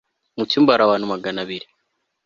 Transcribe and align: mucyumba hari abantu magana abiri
mucyumba 0.37 0.73
hari 0.73 0.83
abantu 0.85 1.05
magana 1.13 1.37
abiri 1.45 1.67